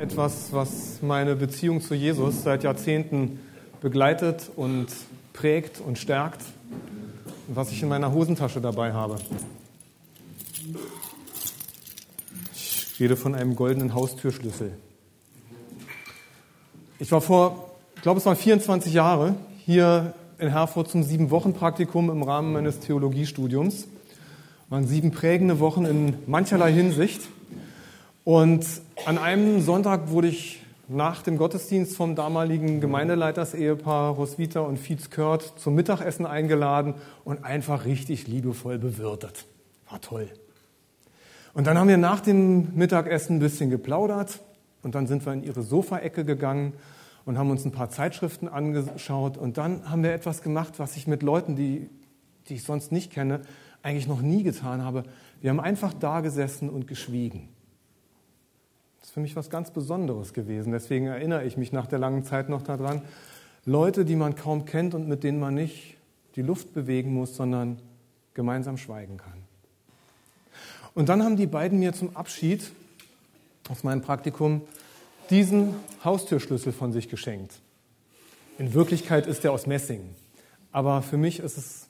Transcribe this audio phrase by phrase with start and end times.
[0.00, 3.38] etwas, was meine Beziehung zu Jesus seit Jahrzehnten
[3.82, 4.86] begleitet und
[5.34, 6.40] prägt und stärkt,
[7.48, 9.16] was ich in meiner Hosentasche dabei habe.
[12.54, 14.72] Ich rede von einem goldenen Haustürschlüssel.
[16.98, 19.34] Ich war vor, ich glaube es waren 24 Jahre,
[19.66, 23.86] hier in Herford zum Sieben-Wochen-Praktikum im Rahmen meines Theologiestudiums.
[24.70, 27.20] Waren sieben prägende Wochen in mancherlei Hinsicht.
[28.30, 28.64] Und
[29.06, 35.54] an einem Sonntag wurde ich nach dem Gottesdienst vom damaligen Gemeindeleiters-Ehepaar Roswitha und Fietz Kurt
[35.58, 39.46] zum Mittagessen eingeladen und einfach richtig liebevoll bewirtet.
[39.88, 40.28] War toll.
[41.54, 44.38] Und dann haben wir nach dem Mittagessen ein bisschen geplaudert
[44.84, 46.74] und dann sind wir in ihre Sofaecke gegangen
[47.24, 51.08] und haben uns ein paar Zeitschriften angeschaut und dann haben wir etwas gemacht, was ich
[51.08, 51.90] mit Leuten, die,
[52.48, 53.40] die ich sonst nicht kenne,
[53.82, 55.02] eigentlich noch nie getan habe.
[55.40, 57.48] Wir haben einfach da gesessen und geschwiegen.
[59.00, 60.72] Das ist für mich was ganz Besonderes gewesen.
[60.72, 63.02] Deswegen erinnere ich mich nach der langen Zeit noch daran.
[63.64, 65.96] Leute, die man kaum kennt und mit denen man nicht
[66.36, 67.80] die Luft bewegen muss, sondern
[68.34, 69.44] gemeinsam schweigen kann.
[70.94, 72.70] Und dann haben die beiden mir zum Abschied
[73.68, 74.62] aus meinem Praktikum
[75.30, 75.74] diesen
[76.04, 77.60] Haustürschlüssel von sich geschenkt.
[78.58, 80.02] In Wirklichkeit ist er aus Messing,
[80.72, 81.86] aber für mich ist es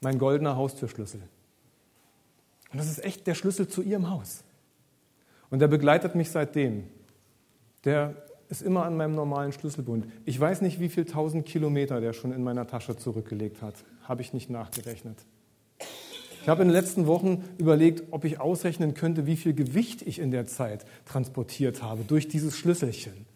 [0.00, 1.20] mein goldener Haustürschlüssel.
[2.72, 4.42] Und das ist echt der Schlüssel zu ihrem Haus.
[5.52, 6.84] Und der begleitet mich seitdem.
[7.84, 8.16] Der
[8.48, 10.06] ist immer an meinem normalen Schlüsselbund.
[10.24, 13.74] Ich weiß nicht, wie viele tausend Kilometer der schon in meiner Tasche zurückgelegt hat.
[14.02, 15.18] Habe ich nicht nachgerechnet.
[16.40, 20.18] Ich habe in den letzten Wochen überlegt, ob ich ausrechnen könnte, wie viel Gewicht ich
[20.18, 23.26] in der Zeit transportiert habe durch dieses Schlüsselchen.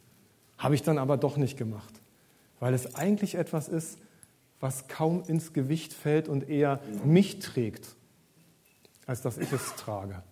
[0.56, 2.00] Habe ich dann aber doch nicht gemacht,
[2.60, 3.98] weil es eigentlich etwas ist,
[4.58, 7.94] was kaum ins Gewicht fällt und eher mich trägt,
[9.04, 10.22] als dass ich es trage.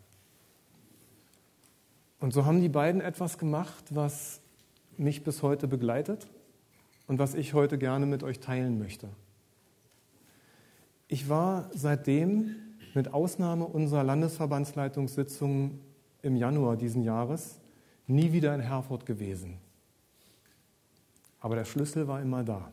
[2.25, 4.41] Und so haben die beiden etwas gemacht, was
[4.97, 6.27] mich bis heute begleitet
[7.07, 9.11] und was ich heute gerne mit euch teilen möchte.
[11.07, 12.57] Ich war seitdem,
[12.95, 15.79] mit Ausnahme unserer Landesverbandsleitungssitzung
[16.23, 17.61] im Januar diesen Jahres,
[18.07, 19.59] nie wieder in Herford gewesen.
[21.41, 22.73] Aber der Schlüssel war immer da.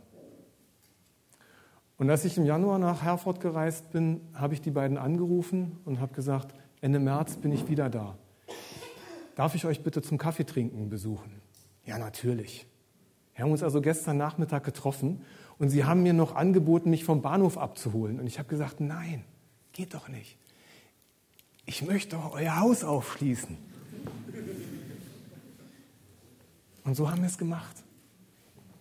[1.97, 5.99] Und als ich im Januar nach Herford gereist bin, habe ich die beiden angerufen und
[5.99, 8.15] habe gesagt, Ende März bin ich wieder da.
[9.35, 11.41] Darf ich euch bitte zum Kaffeetrinken besuchen?
[11.85, 12.67] Ja, natürlich.
[13.33, 15.21] Wir haben uns also gestern Nachmittag getroffen
[15.57, 18.19] und sie haben mir noch angeboten, mich vom Bahnhof abzuholen.
[18.19, 19.23] Und ich habe gesagt, nein,
[19.73, 20.37] geht doch nicht.
[21.65, 23.57] Ich möchte doch euer Haus aufschließen.
[26.83, 27.75] Und so haben wir es gemacht.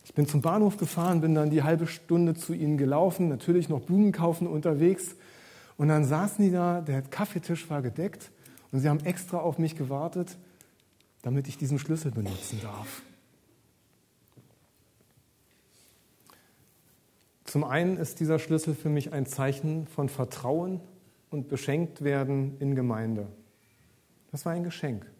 [0.04, 3.82] Ich bin zum Bahnhof gefahren, bin dann die halbe Stunde zu ihnen gelaufen, natürlich noch
[3.82, 5.14] Blumen kaufen unterwegs.
[5.76, 8.32] Und dann saßen die da, der Kaffeetisch war gedeckt
[8.72, 10.36] und sie haben extra auf mich gewartet,
[11.22, 13.02] damit ich diesen Schlüssel benutzen darf.
[17.44, 20.80] Zum einen ist dieser Schlüssel für mich ein Zeichen von Vertrauen
[21.30, 23.26] und beschenkt werden in Gemeinde.
[24.30, 25.10] Das war ein Geschenk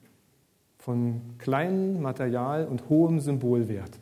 [0.79, 3.99] von kleinem Material und hohem Symbolwert.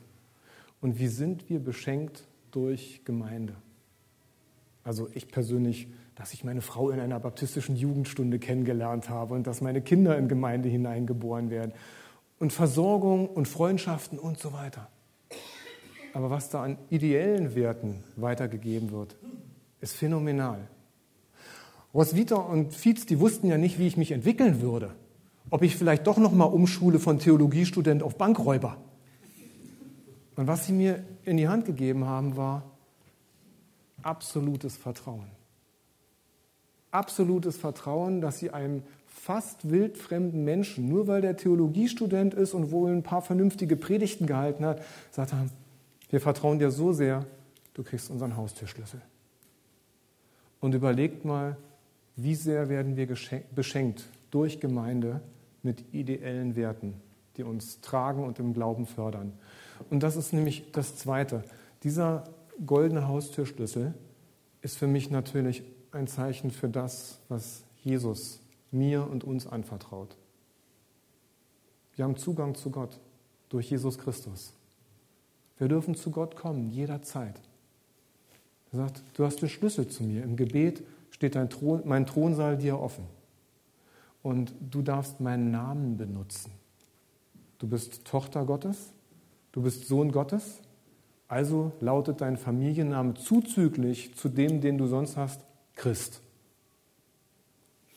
[0.80, 3.54] Und wie sind wir beschenkt durch Gemeinde?
[4.88, 5.88] Also ich persönlich
[6.18, 10.26] dass ich meine Frau in einer baptistischen Jugendstunde kennengelernt habe und dass meine Kinder in
[10.26, 11.72] Gemeinde hineingeboren werden
[12.40, 14.88] und Versorgung und Freundschaften und so weiter.
[16.14, 19.16] Aber was da an ideellen Werten weitergegeben wird,
[19.80, 20.66] ist phänomenal.
[21.94, 24.96] Roswitha und Fietz, die wussten ja nicht, wie ich mich entwickeln würde.
[25.50, 28.76] Ob ich vielleicht doch noch mal umschule von Theologiestudent auf Bankräuber.
[30.34, 32.77] Und was sie mir in die Hand gegeben haben, war
[34.02, 35.30] absolutes Vertrauen
[36.90, 42.90] absolutes Vertrauen, dass sie einem fast wildfremden Menschen, nur weil der Theologiestudent ist und wohl
[42.90, 45.50] ein paar vernünftige Predigten gehalten hat, sagt haben,
[46.10, 47.26] wir vertrauen dir so sehr,
[47.74, 49.00] du kriegst unseren Haustürschlüssel.
[50.60, 51.56] Und überlegt mal,
[52.16, 53.06] wie sehr werden wir
[53.54, 55.20] beschenkt durch Gemeinde
[55.62, 56.94] mit ideellen Werten,
[57.36, 59.32] die uns tragen und im Glauben fördern.
[59.90, 61.44] Und das ist nämlich das Zweite.
[61.84, 62.24] Dieser
[62.64, 63.94] goldene Haustürschlüssel
[64.62, 65.62] ist für mich natürlich
[65.92, 68.40] ein Zeichen für das, was Jesus
[68.70, 70.16] mir und uns anvertraut.
[71.94, 73.00] Wir haben Zugang zu Gott
[73.48, 74.52] durch Jesus Christus.
[75.56, 77.40] Wir dürfen zu Gott kommen, jederzeit.
[78.72, 80.22] Er sagt, du hast den Schlüssel zu mir.
[80.22, 83.04] Im Gebet steht Thron, mein Thronsaal dir offen.
[84.22, 86.52] Und du darfst meinen Namen benutzen.
[87.58, 88.92] Du bist Tochter Gottes,
[89.52, 90.60] du bist Sohn Gottes,
[91.28, 95.42] also lautet dein Familienname zuzüglich zu dem, den du sonst hast,
[95.76, 96.22] Christ.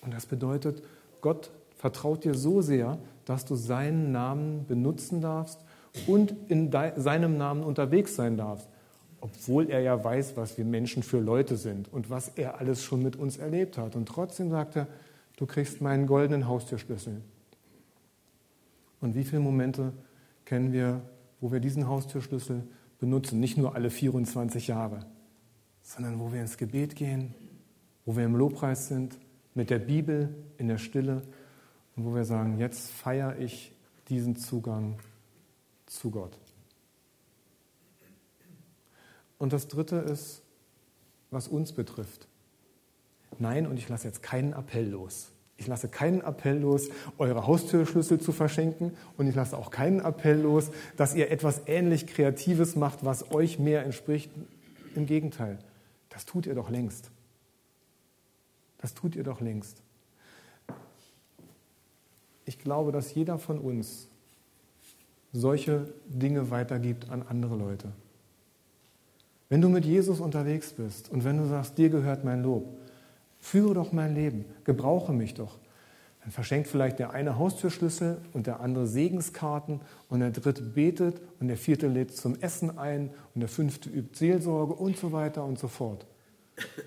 [0.02, 0.84] Und das bedeutet,
[1.22, 5.64] Gott vertraut dir so sehr, dass du seinen Namen benutzen darfst
[6.08, 8.68] und in seinem Namen unterwegs sein darfst,
[9.22, 13.02] obwohl er ja weiß, was wir Menschen für Leute sind und was er alles schon
[13.02, 13.96] mit uns erlebt hat.
[13.96, 14.88] Und trotzdem sagt er,
[15.38, 17.22] du kriegst meinen goldenen Haustürschlüssel.
[19.00, 19.94] Und wie viele Momente
[20.46, 21.02] kennen wir,
[21.40, 22.64] wo wir diesen Haustürschlüssel
[23.02, 23.42] benutzen?
[23.42, 25.06] Nicht nur alle 24 Jahre,
[25.82, 27.36] sondern wo wir ins Gebet gehen,
[28.06, 29.20] wo wir im Lobpreis sind,
[29.54, 31.24] mit der Bibel in der Stille
[31.98, 33.74] und wo wir sagen, jetzt feiere ich
[34.08, 34.98] diesen Zugang
[35.86, 36.38] zu Gott.
[39.38, 40.44] Und das Dritte ist,
[41.32, 42.28] was uns betrifft.
[43.40, 45.32] Nein, und ich lasse jetzt keinen Appell los.
[45.62, 48.98] Ich lasse keinen Appell los, eure Haustürschlüssel zu verschenken.
[49.16, 53.60] Und ich lasse auch keinen Appell los, dass ihr etwas ähnlich Kreatives macht, was euch
[53.60, 54.32] mehr entspricht.
[54.96, 55.60] Im Gegenteil,
[56.10, 57.12] das tut ihr doch längst.
[58.80, 59.84] Das tut ihr doch längst.
[62.46, 64.08] Ich glaube, dass jeder von uns
[65.32, 67.92] solche Dinge weitergibt an andere Leute.
[69.48, 72.66] Wenn du mit Jesus unterwegs bist und wenn du sagst, dir gehört mein Lob,
[73.42, 75.58] führe doch mein Leben, gebrauche mich doch.
[76.22, 81.48] Dann verschenkt vielleicht der eine Haustürschlüssel und der andere Segenskarten und der dritte betet und
[81.48, 85.58] der vierte lädt zum Essen ein und der fünfte übt Seelsorge und so weiter und
[85.58, 86.06] so fort.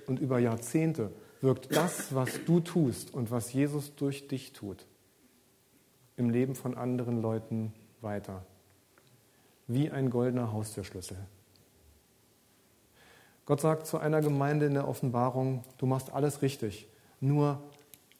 [0.07, 1.11] Und über Jahrzehnte
[1.41, 4.87] wirkt das, was du tust und was Jesus durch dich tut,
[6.17, 8.47] im Leben von anderen Leuten weiter.
[9.67, 11.17] Wie ein goldener Haustürschlüssel.
[13.47, 16.89] Gott sagt zu einer Gemeinde in der Offenbarung, du machst alles richtig,
[17.21, 17.63] nur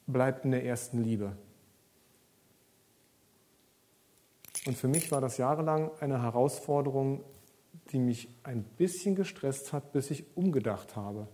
[0.07, 1.33] bleib in der ersten Liebe.
[4.67, 7.23] Und für mich war das jahrelang eine Herausforderung,
[7.91, 11.29] die mich ein bisschen gestresst hat, bis ich umgedacht habe.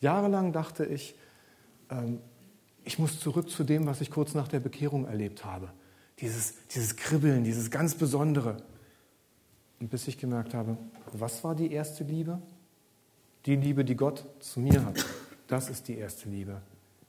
[0.00, 1.16] Jahrelang dachte ich,
[1.90, 2.20] ähm,
[2.84, 5.72] ich muss zurück zu dem, was ich kurz nach der Bekehrung erlebt habe.
[6.20, 8.58] Dieses, dieses Kribbeln, dieses ganz Besondere.
[9.80, 10.76] Und bis ich gemerkt habe,
[11.12, 12.40] was war die erste Liebe?
[13.46, 15.06] Die Liebe, die Gott zu mir hat,
[15.46, 16.60] das ist die erste Liebe.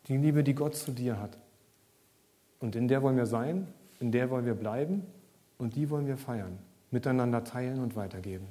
[0.08, 1.36] Die Liebe, die Gott zu dir hat.
[2.60, 3.68] Und in der wollen wir sein,
[4.00, 5.04] in der wollen wir bleiben
[5.58, 6.60] und die wollen wir feiern,
[6.92, 8.46] miteinander teilen und weitergeben.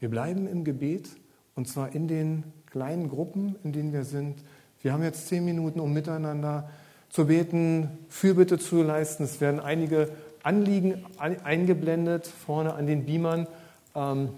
[0.00, 1.10] Wir bleiben im Gebet
[1.54, 4.42] und zwar in den kleinen Gruppen, in denen wir sind.
[4.80, 6.70] Wir haben jetzt zehn Minuten, um miteinander
[7.10, 9.24] zu beten, Fürbitte zu leisten.
[9.24, 10.10] Es werden einige
[10.42, 13.46] Anliegen eingeblendet vorne an den Beamern.
[13.94, 14.30] Ähm,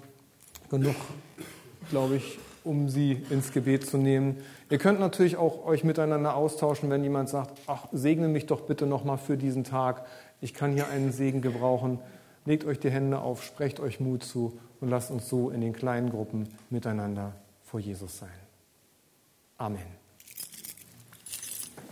[0.69, 0.97] genug
[1.91, 4.39] glaube ich, um sie ins Gebet zu nehmen.
[4.71, 8.87] Ihr könnt natürlich auch euch miteinander austauschen, wenn jemand sagt, ach, segne mich doch bitte
[8.87, 10.07] nochmal für diesen Tag.
[10.41, 11.99] Ich kann hier einen Segen gebrauchen.
[12.47, 15.73] Legt euch die Hände auf, sprecht euch Mut zu und lasst uns so in den
[15.73, 17.33] kleinen Gruppen miteinander
[17.63, 18.29] vor Jesus sein.
[19.57, 20.04] Amen.